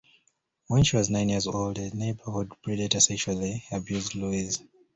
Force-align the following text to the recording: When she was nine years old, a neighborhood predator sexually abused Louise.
When 0.65 0.81
she 0.83 0.97
was 0.97 1.11
nine 1.11 1.29
years 1.29 1.45
old, 1.45 1.77
a 1.77 1.95
neighborhood 1.95 2.51
predator 2.63 2.99
sexually 2.99 3.65
abused 3.71 4.15
Louise. 4.15 4.59